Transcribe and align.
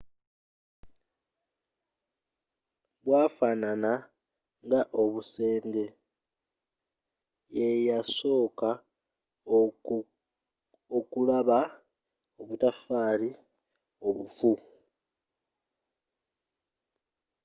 bwafanana 3.05 3.93
nga 4.65 4.81
obusenge 5.01 5.85
yeyasooka 7.55 8.69
okulaba 10.97 11.59
obutaffaali 12.39 13.29
obufu 14.07 14.51